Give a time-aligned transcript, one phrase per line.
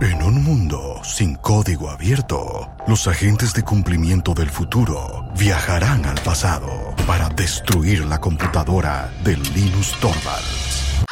[0.00, 6.94] En un mundo sin código abierto, los agentes de cumplimiento del futuro viajarán al pasado
[7.04, 11.02] para destruir la computadora de Linus Torvalds.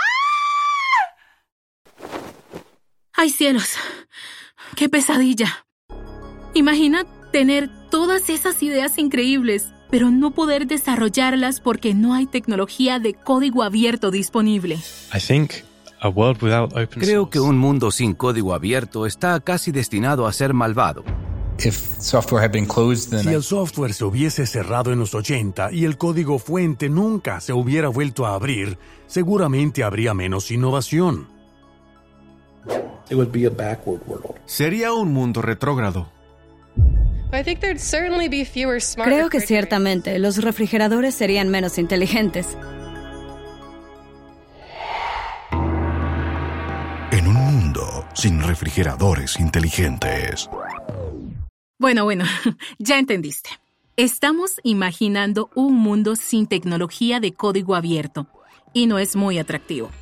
[3.12, 3.74] ¡Ay cielos!
[4.76, 5.66] ¡Qué pesadilla!
[6.54, 13.14] Imagina tener todas esas ideas increíbles, pero no poder desarrollarlas porque no hay tecnología de
[13.14, 14.78] código abierto disponible.
[15.12, 15.65] I think
[16.00, 20.32] a world without open Creo que un mundo sin código abierto está casi destinado a
[20.32, 21.04] ser malvado.
[21.58, 25.72] If software had been closed, then Si el software se hubiese cerrado en los 80
[25.72, 31.28] y el código fuente nunca se hubiera vuelto a abrir, seguramente habría menos innovación.
[33.08, 34.34] It would be a backward world.
[34.44, 36.10] Sería un mundo retrógrado.
[39.04, 42.56] Creo que ciertamente los refrigeradores serían menos inteligentes.
[48.26, 50.50] Sin refrigeradores inteligentes.
[51.78, 52.24] Bueno, bueno,
[52.80, 53.50] ya entendiste.
[53.96, 58.26] Estamos imaginando un mundo sin tecnología de código abierto
[58.72, 59.92] y no es muy atractivo.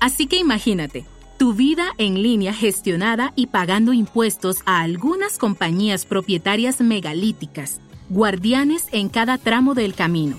[0.00, 1.04] Así que imagínate,
[1.38, 9.10] tu vida en línea gestionada y pagando impuestos a algunas compañías propietarias megalíticas, guardianes en
[9.10, 10.38] cada tramo del camino.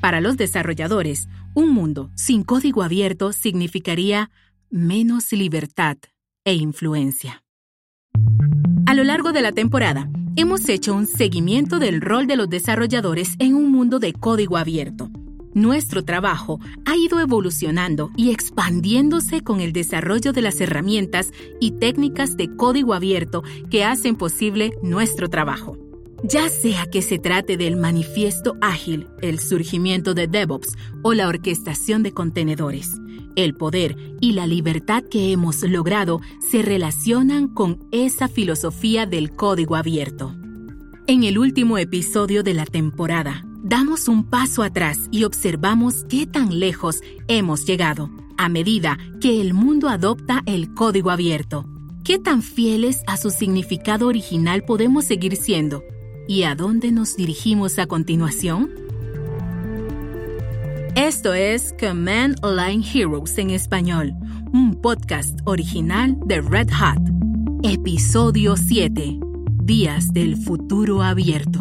[0.00, 4.30] Para los desarrolladores, un mundo sin código abierto significaría
[4.70, 5.98] menos libertad
[6.48, 7.44] e influencia.
[8.86, 13.34] A lo largo de la temporada, hemos hecho un seguimiento del rol de los desarrolladores
[13.38, 15.10] en un mundo de código abierto.
[15.52, 22.38] Nuestro trabajo ha ido evolucionando y expandiéndose con el desarrollo de las herramientas y técnicas
[22.38, 25.76] de código abierto que hacen posible nuestro trabajo.
[26.24, 32.02] Ya sea que se trate del manifiesto ágil, el surgimiento de DevOps o la orquestación
[32.02, 33.00] de contenedores,
[33.36, 39.76] el poder y la libertad que hemos logrado se relacionan con esa filosofía del código
[39.76, 40.34] abierto.
[41.06, 46.58] En el último episodio de la temporada, damos un paso atrás y observamos qué tan
[46.58, 51.64] lejos hemos llegado a medida que el mundo adopta el código abierto.
[52.04, 55.82] ¿Qué tan fieles a su significado original podemos seguir siendo?
[56.30, 58.70] ¿Y a dónde nos dirigimos a continuación?
[60.94, 64.12] Esto es Command Line Heroes en español,
[64.52, 67.00] un podcast original de Red Hat.
[67.62, 69.18] Episodio 7.
[69.62, 71.60] Días del futuro abierto.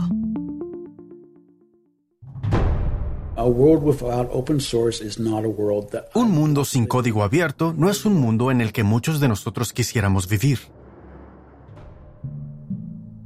[3.38, 7.74] A world without open source is not a world that Un mundo sin código abierto
[7.78, 10.60] no es un mundo en el que muchos de nosotros quisiéramos vivir.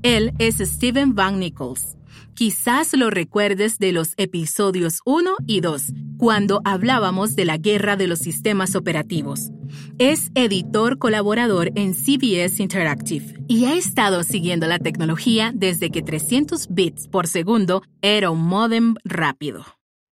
[0.04, 1.96] Él es Steven Van Nichols.
[2.34, 8.08] Quizás lo recuerdes de los episodios 1 y 2, cuando hablábamos de la guerra de
[8.08, 9.52] los sistemas operativos.
[10.00, 16.70] Es editor colaborador en CBS Interactive y ha estado siguiendo la tecnología desde que 300
[16.70, 19.66] bits por segundo era un modem rápido.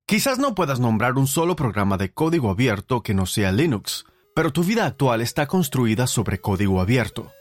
[0.05, 4.51] Quizás no puedas nombrar un solo programa de código abierto que no sea Linux, pero
[4.51, 7.31] tu vida actual está construida sobre código abierto.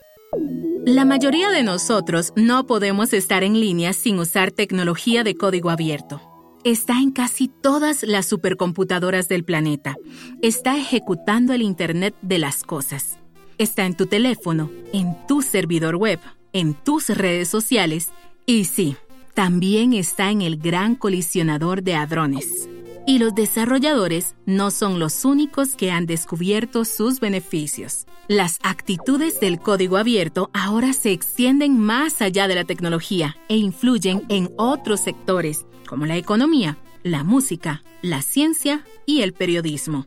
[0.89, 6.23] La mayoría de nosotros no podemos estar en línea sin usar tecnología de código abierto.
[6.65, 9.97] Está en casi todas las supercomputadoras del planeta.
[10.41, 13.19] Está ejecutando el Internet de las cosas.
[13.59, 16.21] Está en tu teléfono, en tu servidor web,
[16.55, 18.09] en tus redes sociales
[18.47, 18.97] y sí,
[19.35, 22.67] también está en el gran colisionador de hadrones.
[23.09, 28.05] Y los desarrolladores no son los únicos que han descubierto sus beneficios.
[28.29, 34.27] Las actitudes del código abierto ahora se extienden más allá de la tecnología e influyen
[34.29, 40.05] en otros sectores, como la economía, la música, la ciencia y el periodismo.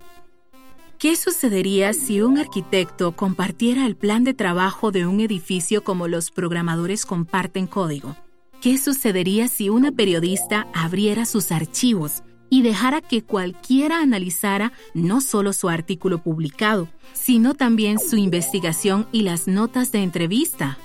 [0.99, 6.29] ¿Qué sucedería si un arquitecto compartiera el plan de trabajo de un edificio como los
[6.29, 8.15] programadores comparten código?
[8.61, 15.53] ¿Qué sucedería si una periodista abriera sus archivos y dejara que cualquiera analizara no solo
[15.53, 20.77] su artículo publicado, sino también su investigación y las notas de entrevista?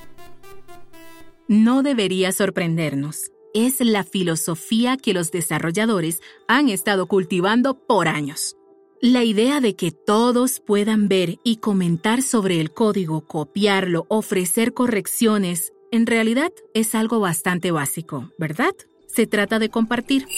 [1.48, 3.32] No debería sorprendernos.
[3.52, 8.56] Es la filosofía que los desarrolladores han estado cultivando por años.
[9.02, 15.72] La idea de que todos puedan ver y comentar sobre el código, copiarlo, ofrecer correcciones,
[15.90, 18.74] en realidad es algo bastante básico, ¿verdad?
[19.16, 20.28] Se trata de compartir.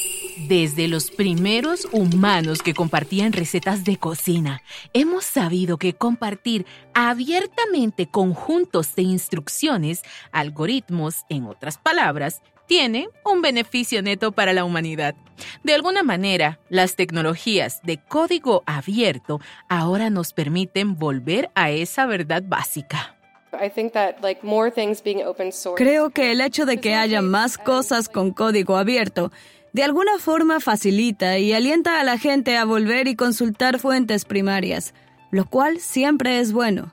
[0.46, 6.64] Desde los primeros humanos que compartían recetas de cocina, hemos sabido que compartir
[6.94, 15.16] abiertamente conjuntos de instrucciones, algoritmos, en otras palabras, tiene un beneficio neto para la humanidad.
[15.64, 22.44] De alguna manera, las tecnologías de código abierto ahora nos permiten volver a esa verdad
[22.46, 23.17] básica.
[25.76, 29.30] Creo que el hecho de que haya más cosas con código abierto
[29.72, 34.94] de alguna forma facilita y alienta a la gente a volver y consultar fuentes primarias,
[35.30, 36.92] lo cual siempre es bueno.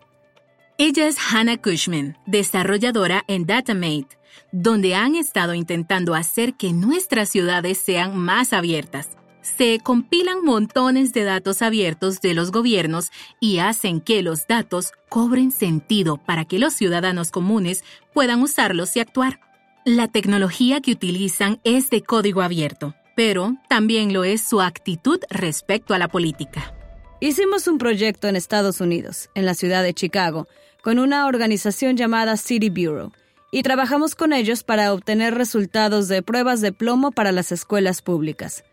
[0.77, 4.17] Ella es Hannah Cushman, desarrolladora en Datamate,
[4.51, 9.09] donde han estado intentando hacer que nuestras ciudades sean más abiertas.
[9.45, 15.51] Se compilan montones de datos abiertos de los gobiernos y hacen que los datos cobren
[15.51, 19.39] sentido para que los ciudadanos comunes puedan usarlos y actuar.
[19.85, 25.93] La tecnología que utilizan es de código abierto, pero también lo es su actitud respecto
[25.93, 26.73] a la política.
[27.21, 30.47] Hicimos un proyecto en Estados Unidos, en la ciudad de Chicago,
[30.81, 33.11] con una organización llamada City Bureau,
[33.51, 38.63] y trabajamos con ellos para obtener resultados de pruebas de plomo para las escuelas públicas.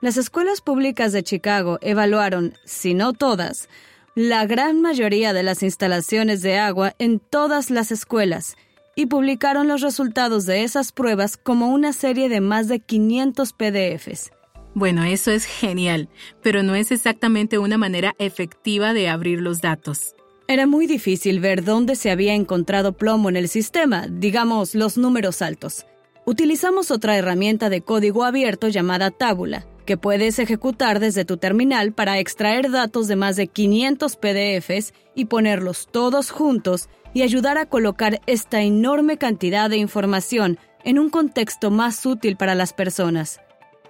[0.00, 3.68] Las escuelas públicas de Chicago evaluaron, si no todas,
[4.14, 8.56] la gran mayoría de las instalaciones de agua en todas las escuelas,
[8.96, 14.30] y publicaron los resultados de esas pruebas como una serie de más de 500 PDFs.
[14.72, 16.08] Bueno, eso es genial,
[16.42, 20.14] pero no es exactamente una manera efectiva de abrir los datos.
[20.48, 25.42] Era muy difícil ver dónde se había encontrado plomo en el sistema, digamos los números
[25.42, 25.84] altos.
[26.24, 32.20] Utilizamos otra herramienta de código abierto llamada Tabula, que puedes ejecutar desde tu terminal para
[32.20, 38.20] extraer datos de más de 500 PDFs y ponerlos todos juntos y ayudar a colocar
[38.28, 43.40] esta enorme cantidad de información en un contexto más útil para las personas.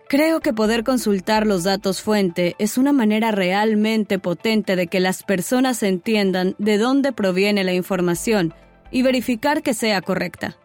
[0.09, 5.23] Creo que poder consultar los datos fuente es una manera realmente potente de que las
[5.23, 8.55] personas entiendan de dónde proviene la información
[8.91, 10.57] y verificar que sea correcta.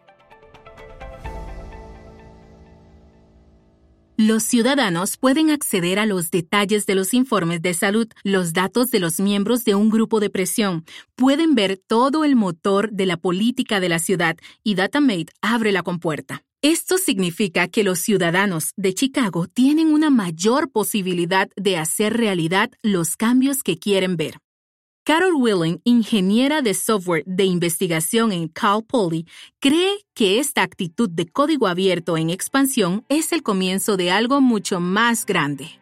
[4.18, 9.02] Los ciudadanos pueden acceder a los detalles de los informes de salud, los datos de
[9.02, 10.86] los miembros de un grupo de presión,
[11.16, 15.84] pueden ver todo el motor de la política de la ciudad y Datamate abre la
[15.84, 16.46] compuerta.
[16.62, 23.18] Esto significa que los ciudadanos de Chicago tienen una mayor posibilidad de hacer realidad los
[23.18, 24.38] cambios que quieren ver.
[25.08, 29.28] Carol Willing, ingeniera de software de investigación en Cal Poly,
[29.60, 34.80] cree que esta actitud de código abierto en expansión es el comienzo de algo mucho
[34.80, 35.80] más grande.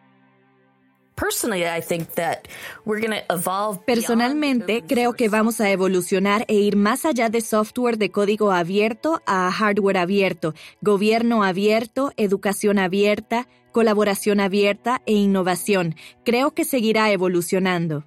[3.86, 9.22] Personalmente, creo que vamos a evolucionar e ir más allá de software de código abierto
[9.24, 15.94] a hardware abierto, gobierno abierto, educación abierta, colaboración abierta e innovación.
[16.26, 18.04] Creo que seguirá evolucionando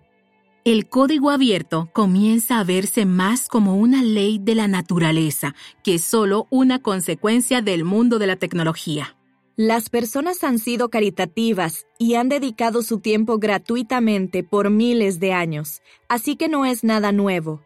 [0.72, 6.46] el código abierto comienza a verse más como una ley de la naturaleza que solo
[6.50, 9.16] una consecuencia del mundo de la tecnología.
[9.56, 15.82] Las personas han sido caritativas y han dedicado su tiempo gratuitamente por miles de años,
[16.10, 17.62] así que no es nada nuevo.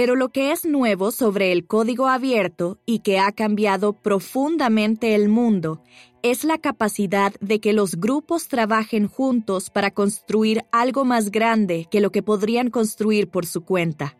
[0.00, 5.28] Pero lo que es nuevo sobre el código abierto y que ha cambiado profundamente el
[5.28, 5.82] mundo
[6.22, 12.00] es la capacidad de que los grupos trabajen juntos para construir algo más grande que
[12.00, 14.16] lo que podrían construir por su cuenta.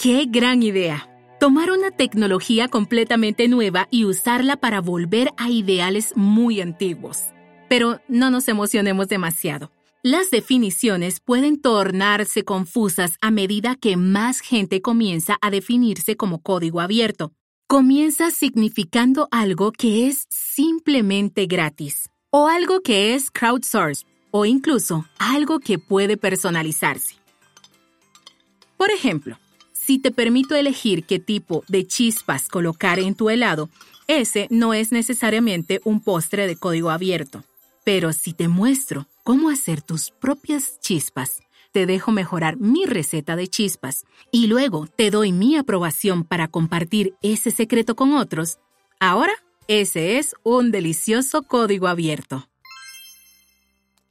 [0.00, 1.08] ¡Qué gran idea!
[1.38, 7.26] Tomar una tecnología completamente nueva y usarla para volver a ideales muy antiguos.
[7.68, 9.70] Pero no nos emocionemos demasiado.
[10.02, 16.80] Las definiciones pueden tornarse confusas a medida que más gente comienza a definirse como código
[16.80, 17.32] abierto.
[17.68, 25.60] Comienza significando algo que es simplemente gratis, o algo que es crowdsourced, o incluso algo
[25.60, 27.16] que puede personalizarse.
[28.78, 29.38] Por ejemplo,
[29.74, 33.68] si te permito elegir qué tipo de chispas colocar en tu helado,
[34.06, 37.44] ese no es necesariamente un postre de código abierto.
[37.84, 41.40] Pero si te muestro cómo hacer tus propias chispas,
[41.72, 47.14] te dejo mejorar mi receta de chispas y luego te doy mi aprobación para compartir
[47.22, 48.58] ese secreto con otros,
[48.98, 49.32] ahora
[49.68, 52.48] ese es un delicioso código abierto.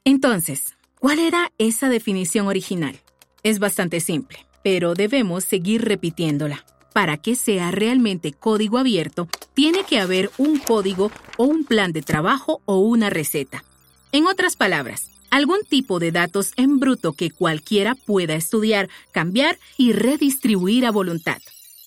[0.04, 2.98] Entonces, ¿cuál era esa definición original?
[3.42, 6.64] Es bastante simple, pero debemos seguir repitiéndola.
[6.92, 12.02] Para que sea realmente código abierto, tiene que haber un código o un plan de
[12.02, 13.64] trabajo o una receta.
[14.12, 19.92] En otras palabras, algún tipo de datos en bruto que cualquiera pueda estudiar, cambiar y
[19.92, 21.38] redistribuir a voluntad.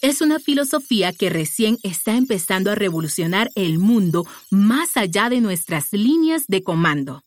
[0.02, 5.94] Es una filosofía que recién está empezando a revolucionar el mundo más allá de nuestras
[5.94, 7.24] líneas de comando.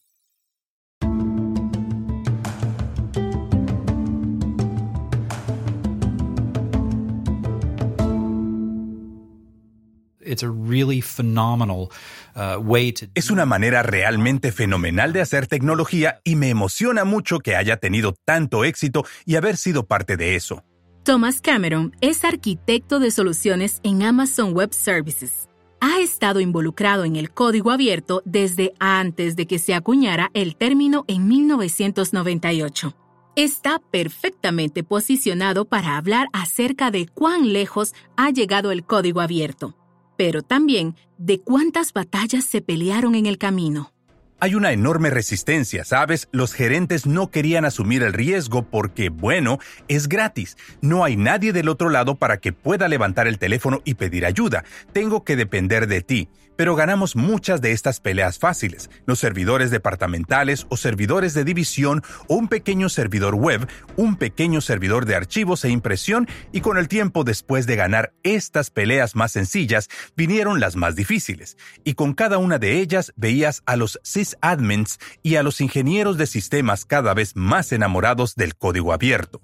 [13.14, 18.14] Es una manera realmente fenomenal de hacer tecnología y me emociona mucho que haya tenido
[18.24, 20.64] tanto éxito y haber sido parte de eso.
[21.06, 25.48] Thomas Cameron es arquitecto de soluciones en Amazon Web Services.
[25.80, 31.04] Ha estado involucrado en el código abierto desde antes de que se acuñara el término
[31.06, 32.96] en 1998.
[33.36, 39.76] Está perfectamente posicionado para hablar acerca de cuán lejos ha llegado el código abierto,
[40.16, 43.92] pero también de cuántas batallas se pelearon en el camino.
[44.38, 46.28] Hay una enorme resistencia, ¿sabes?
[46.30, 49.58] Los gerentes no querían asumir el riesgo porque, bueno,
[49.88, 50.58] es gratis.
[50.82, 54.64] No hay nadie del otro lado para que pueda levantar el teléfono y pedir ayuda.
[54.92, 58.90] Tengo que depender de ti pero ganamos muchas de estas peleas fáciles.
[59.06, 65.06] Los servidores departamentales o servidores de división o un pequeño servidor web, un pequeño servidor
[65.06, 69.88] de archivos e impresión y con el tiempo después de ganar estas peleas más sencillas,
[70.16, 71.56] vinieron las más difíciles.
[71.84, 76.26] Y con cada una de ellas veías a los sysadmins y a los ingenieros de
[76.26, 79.40] sistemas cada vez más enamorados del código abierto.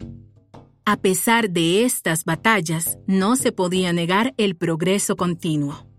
[0.84, 5.91] A pesar de estas batallas, no se podía negar el progreso continuo.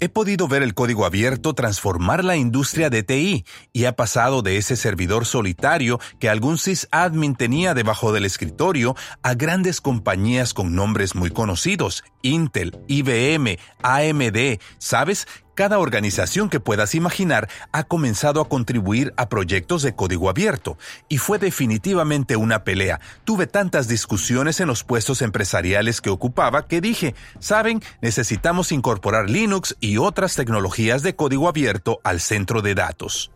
[0.00, 4.56] He podido ver el código abierto transformar la industria de TI y ha pasado de
[4.56, 11.14] ese servidor solitario que algún sysadmin tenía debajo del escritorio a grandes compañías con nombres
[11.14, 15.26] muy conocidos, Intel, IBM, AMD, ¿sabes?
[15.58, 21.18] Cada organización que puedas imaginar ha comenzado a contribuir a proyectos de código abierto y
[21.18, 23.00] fue definitivamente una pelea.
[23.24, 29.76] Tuve tantas discusiones en los puestos empresariales que ocupaba que dije, saben, necesitamos incorporar Linux
[29.80, 33.32] y otras tecnologías de código abierto al centro de datos.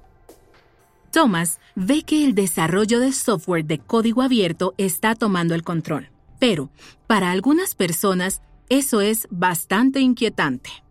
[1.10, 6.70] Thomas ve que el desarrollo de software de código abierto está tomando el control, pero
[7.08, 10.81] para algunas personas eso es bastante inquietante.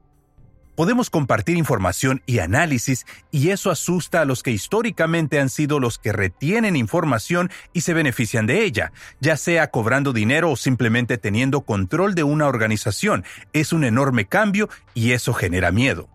[0.76, 5.98] Podemos compartir información y análisis y eso asusta a los que históricamente han sido los
[5.98, 11.62] que retienen información y se benefician de ella, ya sea cobrando dinero o simplemente teniendo
[11.62, 13.26] control de una organización.
[13.52, 16.08] Es un enorme cambio y eso genera miedo.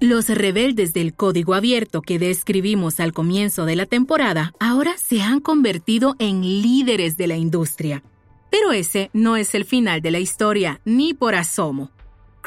[0.00, 5.40] Los rebeldes del código abierto que describimos al comienzo de la temporada ahora se han
[5.40, 8.02] convertido en líderes de la industria.
[8.50, 11.90] Pero ese no es el final de la historia, ni por asomo.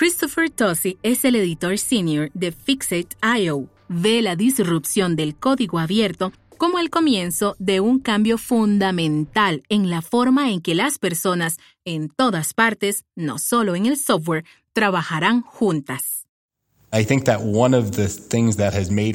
[0.01, 3.67] Christopher Tosi es el editor senior de Fixit.io.
[3.88, 10.01] Ve la disrupción del código abierto como el comienzo de un cambio fundamental en la
[10.01, 14.43] forma en que las personas en todas partes, no solo en el software,
[14.74, 16.25] trabajarán juntas.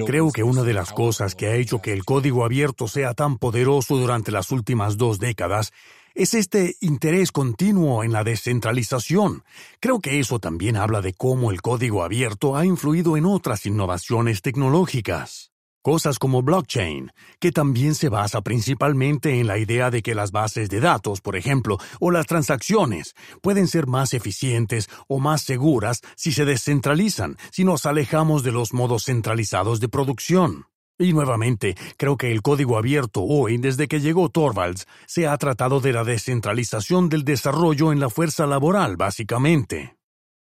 [0.06, 3.38] Creo que una de las cosas que ha hecho que el código abierto sea tan
[3.38, 5.72] poderoso durante las últimas dos décadas
[6.16, 9.44] es este interés continuo en la descentralización.
[9.80, 14.40] Creo que eso también habla de cómo el código abierto ha influido en otras innovaciones
[14.40, 15.52] tecnológicas.
[15.82, 20.70] Cosas como blockchain, que también se basa principalmente en la idea de que las bases
[20.70, 26.32] de datos, por ejemplo, o las transacciones, pueden ser más eficientes o más seguras si
[26.32, 30.64] se descentralizan, si nos alejamos de los modos centralizados de producción.
[30.98, 35.80] Y nuevamente, creo que el código abierto hoy, desde que llegó Torvalds, se ha tratado
[35.80, 39.96] de la descentralización del desarrollo en la fuerza laboral, básicamente.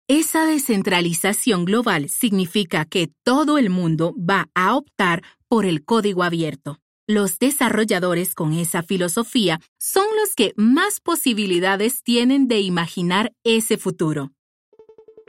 [0.09, 6.79] Esa descentralización global significa que todo el mundo va a optar por el código abierto.
[7.09, 14.33] Los desarrolladores con esa filosofía son los que más posibilidades tienen de imaginar ese futuro.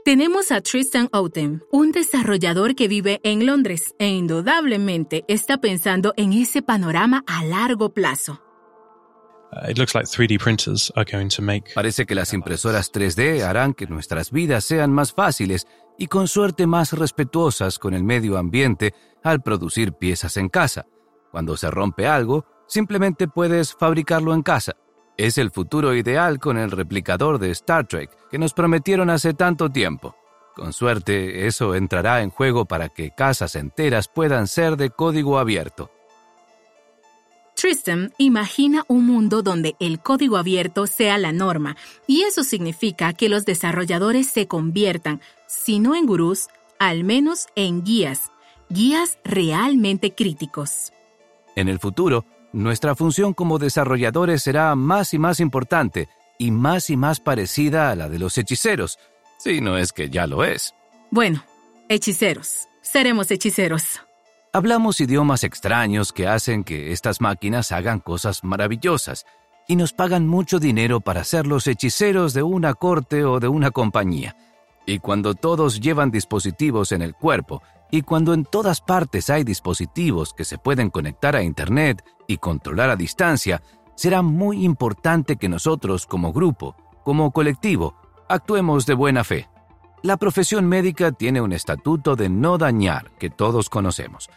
[0.08, 6.32] Tenemos a Tristan Outen, un desarrollador que vive en Londres e indudablemente está pensando en
[6.32, 8.40] ese panorama a largo plazo.
[11.74, 15.66] Parece que las impresoras 3D harán que nuestras vidas sean más fáciles
[15.98, 20.86] y con suerte más respetuosas con el medio ambiente al producir piezas en casa.
[21.32, 24.74] Cuando se rompe algo, simplemente puedes fabricarlo en casa.
[25.18, 29.68] Es el futuro ideal con el replicador de Star Trek que nos prometieron hace tanto
[29.68, 30.14] tiempo.
[30.54, 35.90] Con suerte, eso entrará en juego para que casas enteras puedan ser de código abierto.
[37.56, 43.28] Tristan imagina un mundo donde el código abierto sea la norma, y eso significa que
[43.28, 46.46] los desarrolladores se conviertan, si no en gurús,
[46.78, 48.30] al menos en guías,
[48.68, 50.92] guías realmente críticos.
[51.56, 52.24] En el futuro,
[52.58, 57.94] nuestra función como desarrolladores será más y más importante y más y más parecida a
[57.94, 58.98] la de los hechiceros,
[59.38, 60.74] si no es que ya lo es.
[61.10, 61.44] Bueno,
[61.88, 62.68] hechiceros.
[62.82, 64.00] Seremos hechiceros.
[64.52, 69.24] Hablamos idiomas extraños que hacen que estas máquinas hagan cosas maravillosas
[69.68, 73.70] y nos pagan mucho dinero para ser los hechiceros de una corte o de una
[73.70, 74.36] compañía.
[74.86, 80.34] Y cuando todos llevan dispositivos en el cuerpo y cuando en todas partes hay dispositivos
[80.34, 83.62] que se pueden conectar a Internet y controlar a distancia,
[83.94, 87.94] será muy importante que nosotros como grupo, como colectivo,
[88.28, 89.48] actuemos de buena fe.
[90.02, 94.30] La profesión médica tiene un estatuto de no dañar que todos conocemos.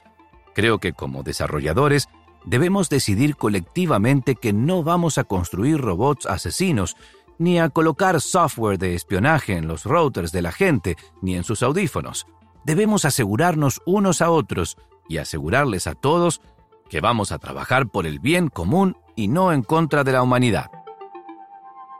[0.56, 2.10] Creo que como desarrolladores
[2.46, 6.98] debemos decidir colectivamente que no vamos a construir robots asesinos,
[7.38, 11.62] ni a colocar software de espionaje en los routers de la gente, ni en sus
[11.64, 12.26] audífonos.
[12.66, 14.78] Debemos asegurarnos unos a otros
[15.08, 16.42] y asegurarles a todos
[16.90, 20.70] que vamos a trabajar por el bien común y no en contra de la humanidad.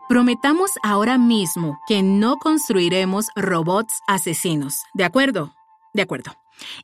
[0.10, 5.54] Prometamos ahora mismo que no construiremos robots asesinos, ¿de acuerdo?
[5.94, 6.34] De acuerdo.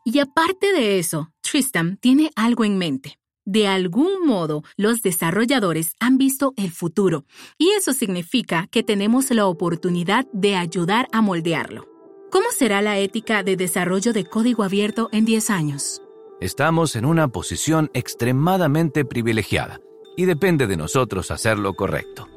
[0.05, 3.19] Y aparte de eso, Tristan tiene algo en mente.
[3.43, 7.25] De algún modo, los desarrolladores han visto el futuro,
[7.57, 11.96] y eso significa que tenemos la oportunidad de ayudar a moldearlo.
[12.29, 16.01] ¿Cómo será la ética de desarrollo de código abierto en 10 años?
[16.41, 19.79] Estamos en una posición extremadamente privilegiada,
[20.17, 22.27] y depende de nosotros hacer lo correcto.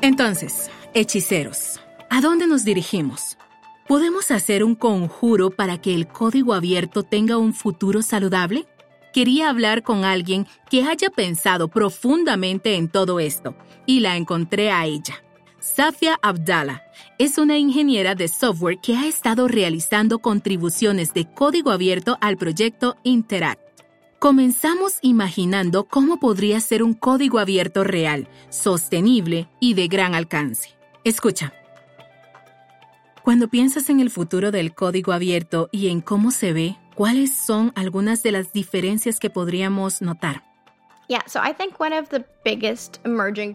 [0.00, 3.36] Entonces, hechiceros, ¿a dónde nos dirigimos?
[3.86, 8.66] ¿Podemos hacer un conjuro para que el código abierto tenga un futuro saludable?
[9.12, 14.86] Quería hablar con alguien que haya pensado profundamente en todo esto, y la encontré a
[14.86, 15.22] ella.
[15.62, 16.82] Safia Abdallah
[17.18, 22.96] es una ingeniera de software que ha estado realizando contribuciones de código abierto al proyecto
[23.04, 23.60] Interact.
[24.18, 30.70] Comenzamos imaginando cómo podría ser un código abierto real, sostenible y de gran alcance.
[31.04, 31.52] Escucha.
[33.22, 37.72] Cuando piensas en el futuro del código abierto y en cómo se ve, ¿cuáles son
[37.76, 40.51] algunas de las diferencias que podríamos notar?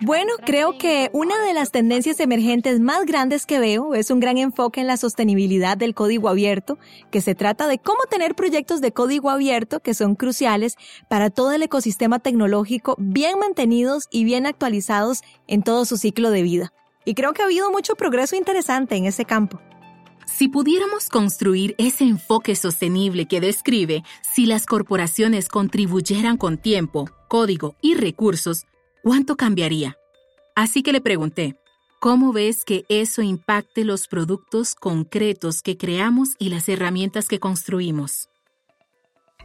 [0.02, 4.38] Bueno, creo que una de las tendencias emergentes más grandes que veo es un gran
[4.38, 6.78] enfoque en la sostenibilidad del código abierto,
[7.12, 10.76] que se trata de cómo tener proyectos de código abierto que son cruciales
[11.08, 16.44] para todo el ecosistema tecnológico bien mantenidos y bien actualizados en todo su ciclo de
[16.44, 16.74] vida.
[17.06, 19.62] Y creo que ha habido mucho progreso interesante en ese campo.
[20.28, 27.76] Si pudiéramos construir ese enfoque sostenible que describe, si las corporaciones contribuyeran con tiempo, código
[27.82, 28.66] y recursos,
[29.04, 29.98] ¿cuánto cambiaría?
[30.54, 31.56] Así que le pregunté,
[32.02, 38.30] ¿cómo ves que eso impacte los productos concretos que creamos y las herramientas que construimos?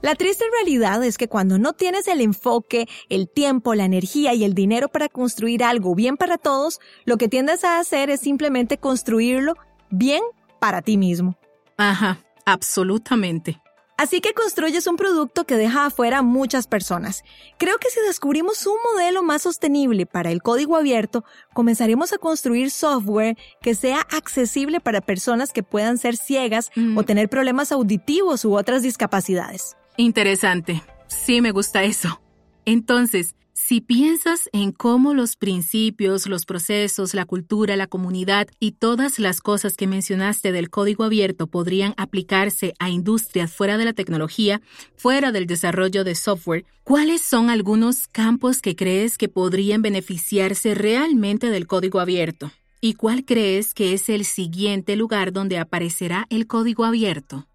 [0.03, 4.43] La triste realidad es que cuando no tienes el enfoque, el tiempo, la energía y
[4.43, 8.79] el dinero para construir algo bien para todos, lo que tiendes a hacer es simplemente
[8.79, 9.55] construirlo
[9.91, 10.23] bien
[10.63, 11.37] para ti mismo.
[11.77, 13.61] Ajá, absolutamente.
[13.99, 17.25] Así que construyes un producto que deja afuera a muchas personas.
[17.59, 22.71] Creo que si descubrimos un modelo más sostenible para el código abierto, comenzaremos a construir
[22.71, 27.05] software que sea accesible para personas que puedan ser ciegas o mm.
[27.07, 29.77] tener problemas auditivos u otras discapacidades.
[29.97, 30.81] Interesante.
[31.09, 32.23] Sí, me gusta eso.
[32.65, 39.21] Entonces, si piensas en cómo los principios, los procesos, la cultura, la comunidad y todas
[39.21, 44.61] las cosas que mencionaste del código abierto podrían aplicarse a industrias fuera de la tecnología,
[44.97, 51.49] fuera del desarrollo de software, ¿cuáles son algunos campos que crees que podrían beneficiarse realmente
[51.49, 52.51] del código abierto?
[52.81, 57.47] ¿Y cuál crees que es el siguiente lugar donde aparecerá el código abierto?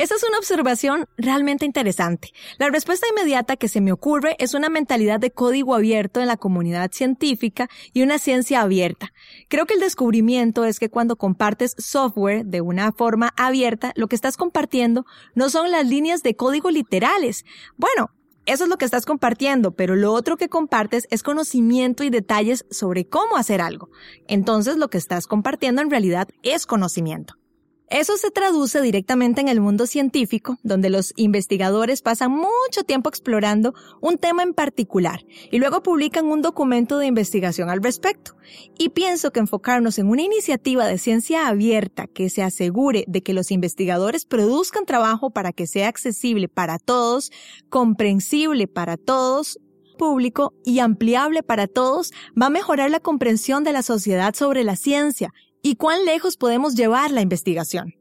[0.00, 2.32] Esa es una observación realmente interesante.
[2.56, 6.38] La respuesta inmediata que se me ocurre es una mentalidad de código abierto en la
[6.38, 9.12] comunidad científica y una ciencia abierta.
[9.50, 14.16] Creo que el descubrimiento es que cuando compartes software de una forma abierta, lo que
[14.16, 17.44] estás compartiendo no son las líneas de código literales.
[17.76, 18.08] Bueno,
[18.46, 22.64] eso es lo que estás compartiendo, pero lo otro que compartes es conocimiento y detalles
[22.70, 23.90] sobre cómo hacer algo.
[24.28, 27.39] Entonces lo que estás compartiendo en realidad es conocimiento.
[27.90, 33.74] Eso se traduce directamente en el mundo científico, donde los investigadores pasan mucho tiempo explorando
[34.00, 38.36] un tema en particular y luego publican un documento de investigación al respecto.
[38.78, 43.34] Y pienso que enfocarnos en una iniciativa de ciencia abierta que se asegure de que
[43.34, 47.32] los investigadores produzcan trabajo para que sea accesible para todos,
[47.70, 49.58] comprensible para todos,
[49.98, 54.76] público y ampliable para todos va a mejorar la comprensión de la sociedad sobre la
[54.76, 57.94] ciencia y cuán lejos podemos llevar la investigación.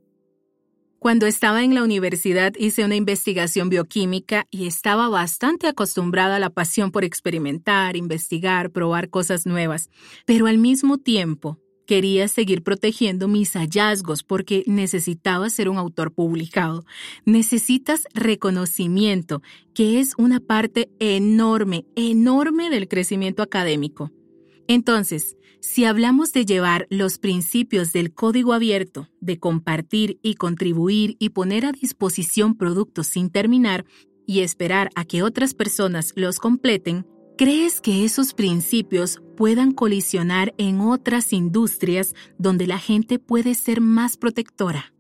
[1.00, 6.50] Cuando estaba en la universidad hice una investigación bioquímica y estaba bastante acostumbrada a la
[6.50, 9.90] pasión por experimentar, investigar, probar cosas nuevas,
[10.26, 11.58] pero al mismo tiempo
[11.90, 16.84] quería seguir protegiendo mis hallazgos porque necesitaba ser un autor publicado.
[17.26, 19.42] Necesitas reconocimiento,
[19.74, 24.12] que es una parte enorme, enorme del crecimiento académico.
[24.70, 31.30] Entonces, si hablamos de llevar los principios del código abierto, de compartir y contribuir y
[31.30, 33.84] poner a disposición productos sin terminar,
[34.28, 40.82] y esperar a que otras personas los completen, ¿crees que esos principios puedan colisionar en
[40.82, 44.94] otras industrias donde la gente puede ser más protectora?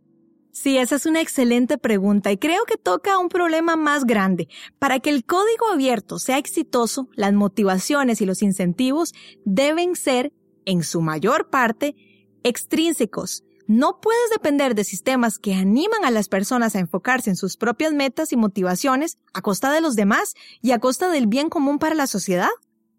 [0.52, 4.50] Sí, esa es una excelente pregunta y creo que toca un problema más grande.
[4.80, 9.14] Para que el código abierto sea exitoso, las motivaciones y los incentivos
[9.46, 10.34] deben ser,
[10.66, 11.96] en su mayor parte,
[12.44, 13.44] extrínsecos.
[13.68, 17.94] No puedes depender de sistemas que animan a las personas a enfocarse en sus propias
[17.94, 21.94] metas y motivaciones a costa de los demás y a costa del bien común para
[21.94, 22.50] la sociedad.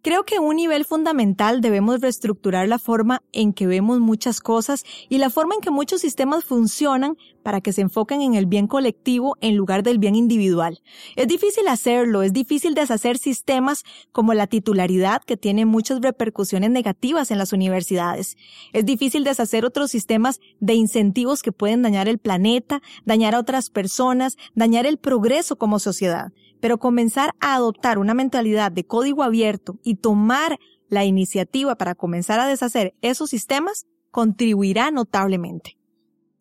[0.03, 5.19] Creo que un nivel fundamental debemos reestructurar la forma en que vemos muchas cosas y
[5.19, 9.37] la forma en que muchos sistemas funcionan para que se enfoquen en el bien colectivo
[9.43, 10.81] en lugar del bien individual.
[11.17, 17.31] Es difícil hacerlo, es difícil deshacer sistemas como la titularidad que tiene muchas repercusiones negativas
[17.31, 18.39] en las universidades.
[18.73, 23.69] Es difícil deshacer otros sistemas de incentivos que pueden dañar el planeta, dañar a otras
[23.69, 29.79] personas, dañar el progreso como sociedad pero comenzar a adoptar una mentalidad de código abierto
[29.83, 35.77] y tomar la iniciativa para comenzar a deshacer esos sistemas contribuirá notablemente.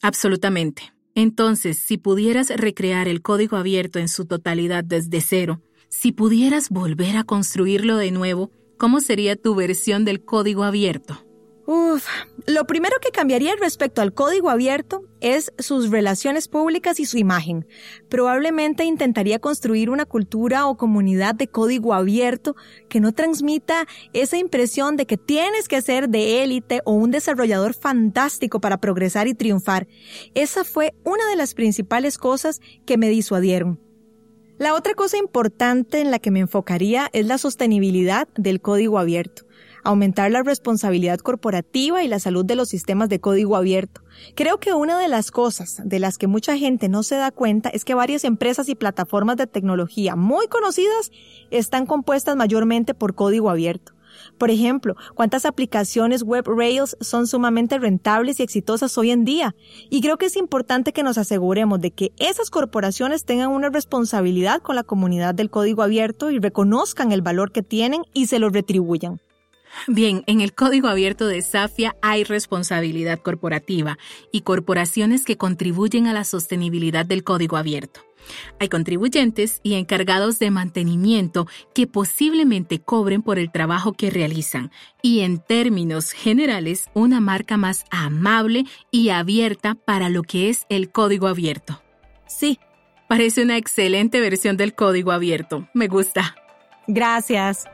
[0.01, 0.93] Absolutamente.
[1.15, 7.17] Entonces, si pudieras recrear el código abierto en su totalidad desde cero, si pudieras volver
[7.17, 11.28] a construirlo de nuevo, ¿cómo sería tu versión del código abierto?
[11.71, 12.07] Uf,
[12.47, 17.67] lo primero que cambiaría respecto al código abierto es sus relaciones públicas y su imagen.
[18.09, 22.55] Probablemente intentaría construir una cultura o comunidad de código abierto
[22.89, 27.75] que no transmita esa impresión de que tienes que ser de élite o un desarrollador
[27.75, 29.87] fantástico para progresar y triunfar.
[30.33, 33.79] Esa fue una de las principales cosas que me disuadieron.
[34.57, 39.43] La otra cosa importante en la que me enfocaría es la sostenibilidad del código abierto
[39.83, 44.01] aumentar la responsabilidad corporativa y la salud de los sistemas de código abierto.
[44.35, 47.69] Creo que una de las cosas de las que mucha gente no se da cuenta
[47.69, 51.11] es que varias empresas y plataformas de tecnología muy conocidas
[51.51, 53.93] están compuestas mayormente por código abierto.
[54.37, 59.55] Por ejemplo, cuántas aplicaciones web Rails son sumamente rentables y exitosas hoy en día.
[59.89, 64.61] Y creo que es importante que nos aseguremos de que esas corporaciones tengan una responsabilidad
[64.61, 68.49] con la comunidad del código abierto y reconozcan el valor que tienen y se lo
[68.49, 69.19] retribuyan.
[69.87, 73.97] Bien, en el código abierto de Safia hay responsabilidad corporativa
[74.31, 78.01] y corporaciones que contribuyen a la sostenibilidad del código abierto.
[78.59, 85.21] Hay contribuyentes y encargados de mantenimiento que posiblemente cobren por el trabajo que realizan y
[85.21, 91.27] en términos generales una marca más amable y abierta para lo que es el código
[91.27, 91.81] abierto.
[92.27, 92.59] Sí.
[93.07, 95.67] Parece una excelente versión del código abierto.
[95.73, 96.35] Me gusta.
[96.85, 97.65] Gracias.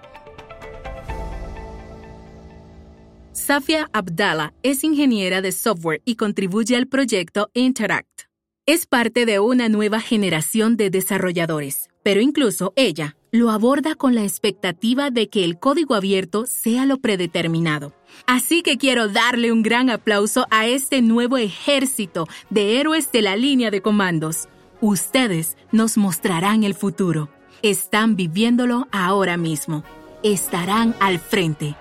[3.36, 8.30] Safia Abdallah es ingeniera de software y contribuye al proyecto Interact.
[8.66, 14.24] Es parte de una nueva generación de desarrolladores, pero incluso ella lo aborda con la
[14.24, 17.94] expectativa de que el código abierto sea lo predeterminado.
[18.26, 23.36] Así que quiero darle un gran aplauso a este nuevo ejército de héroes de la
[23.36, 24.48] línea de comandos.
[24.80, 27.30] Ustedes nos mostrarán el futuro.
[27.64, 29.84] Están viviéndolo ahora mismo.
[30.24, 31.76] Estarán al frente.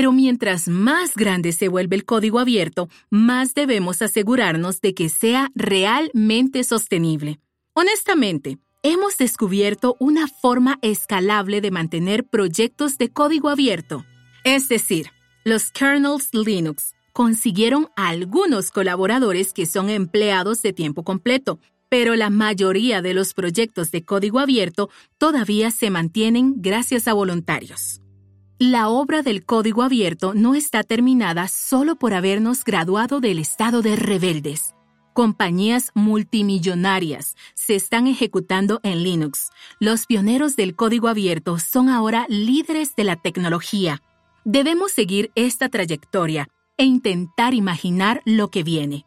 [0.00, 5.50] Pero mientras más grande se vuelve el código abierto, más debemos asegurarnos de que sea
[5.54, 7.38] realmente sostenible.
[7.74, 14.06] Honestamente, hemos descubierto una forma escalable de mantener proyectos de código abierto.
[14.42, 15.10] Es decir,
[15.44, 21.60] los kernels Linux consiguieron algunos colaboradores que son empleados de tiempo completo,
[21.90, 28.00] pero la mayoría de los proyectos de código abierto todavía se mantienen gracias a voluntarios.
[28.62, 33.96] La obra del código abierto no está terminada solo por habernos graduado del estado de
[33.96, 34.74] rebeldes.
[35.14, 39.48] Compañías multimillonarias se están ejecutando en Linux.
[39.78, 44.02] Los pioneros del código abierto son ahora líderes de la tecnología.
[44.44, 49.06] Debemos seguir esta trayectoria e intentar imaginar lo que viene.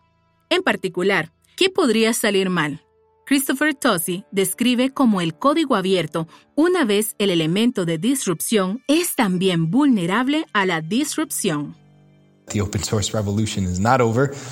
[0.49, 2.81] En particular, ¿qué podría salir mal?
[3.25, 9.71] Christopher Tosi describe como el código abierto, una vez el elemento de disrupción, es también
[9.71, 11.75] vulnerable a la disrupción.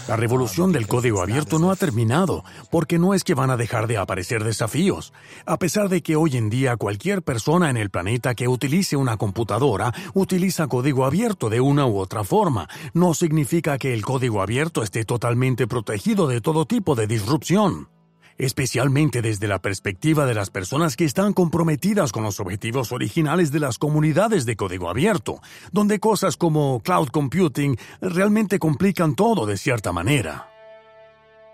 [0.08, 3.88] La revolución del código abierto no ha terminado, porque no es que van a dejar
[3.88, 5.12] de aparecer desafíos.
[5.46, 9.18] A pesar de que hoy en día cualquier persona en el planeta que utilice una
[9.18, 14.82] computadora utiliza código abierto de una u otra forma, no significa que el código abierto
[14.82, 17.90] esté totalmente protegido de todo tipo de disrupción.
[18.38, 23.60] Especialmente desde la perspectiva de las personas que están comprometidas con los objetivos originales de
[23.60, 25.42] las comunidades de código abierto,
[25.72, 30.48] donde cosas como cloud computing realmente complican todo de cierta manera.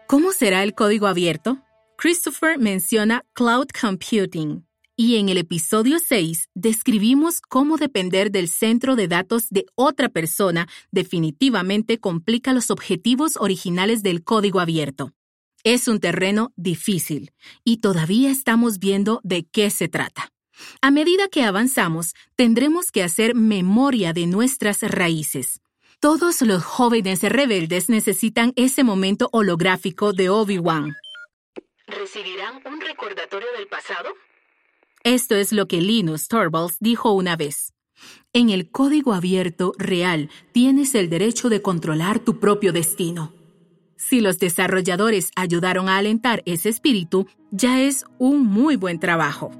[0.07, 1.57] ¿Cómo será el código abierto?
[1.97, 4.67] Christopher menciona cloud computing
[4.99, 10.67] y en el episodio 6 describimos cómo depender del centro de datos de otra persona
[10.91, 15.13] definitivamente complica los objetivos originales del código abierto.
[15.69, 17.33] Es un terreno difícil
[17.65, 20.31] y todavía estamos viendo de qué se trata.
[20.81, 25.59] A medida que avanzamos, tendremos que hacer memoria de nuestras raíces.
[25.99, 30.95] Todos los jóvenes rebeldes necesitan ese momento holográfico de Obi-Wan.
[31.85, 34.07] ¿Recibirán un recordatorio del pasado?
[35.03, 37.73] Esto es lo que Linus Torvalds dijo una vez.
[38.31, 43.33] En el código abierto real tienes el derecho de controlar tu propio destino.
[43.97, 49.51] Si los desarrolladores ayudaron a alentar ese espíritu, ya es un muy buen trabajo.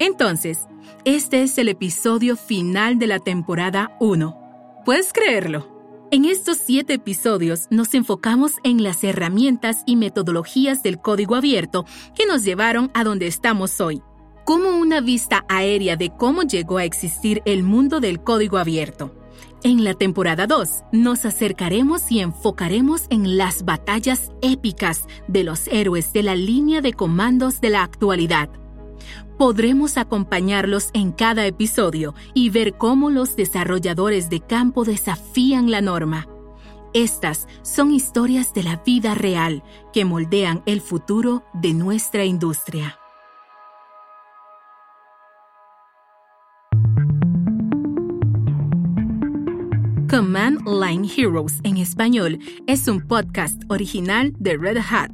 [0.00, 0.66] Entonces,
[1.04, 4.82] este es el episodio final de la temporada 1.
[4.84, 5.78] ¿Puedes creerlo?
[6.10, 12.24] En estos siete episodios nos enfocamos en las herramientas y metodologías del código abierto que
[12.24, 14.02] nos llevaron a donde estamos hoy,
[14.48, 19.14] como una vista aérea de cómo llegó a existir el mundo del código abierto.
[19.62, 26.14] En la temporada 2 nos acercaremos y enfocaremos en las batallas épicas de los héroes
[26.14, 28.48] de la línea de comandos de la actualidad
[29.36, 36.26] podremos acompañarlos en cada episodio y ver cómo los desarrolladores de campo desafían la norma.
[36.94, 42.98] Estas son historias de la vida real que moldean el futuro de nuestra industria.
[50.08, 55.10] Command Line Heroes en español es un podcast original de Red Hat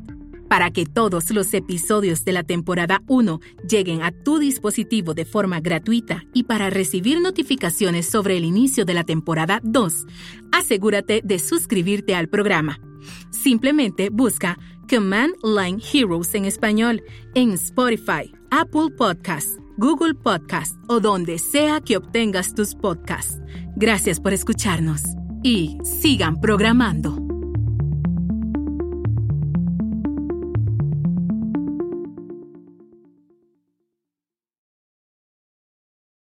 [0.49, 5.59] para que todos los episodios de la temporada 1 lleguen a tu dispositivo de forma
[5.59, 10.07] gratuita y para recibir notificaciones sobre el inicio de la temporada 2,
[10.53, 12.79] asegúrate de suscribirte al programa.
[13.31, 17.03] Simplemente busca Command Line Heroes en español
[17.35, 23.41] en Spotify, Apple Podcasts, Google Podcasts o donde sea que obtengas tus podcasts.
[23.77, 25.03] Gracias por escucharnos
[25.43, 27.34] y sigan programando.